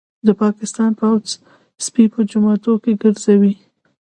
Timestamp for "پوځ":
0.99-1.27